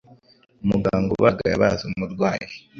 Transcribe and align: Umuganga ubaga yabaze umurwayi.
Umuganga 0.63 1.09
ubaga 1.17 1.43
yabaze 1.51 1.81
umurwayi. 1.89 2.47